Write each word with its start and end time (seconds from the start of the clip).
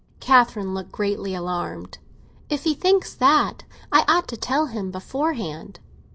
Catherine 0.19 0.73
looked 0.73 0.91
greatly 0.91 1.35
alarmed. 1.35 1.99
"If 2.49 2.63
he 2.63 2.73
thinks 2.73 3.13
that, 3.13 3.65
I 3.91 4.03
ought 4.07 4.27
to 4.29 4.35
tell 4.35 4.65
him 4.65 4.89
beforehand." 4.89 5.79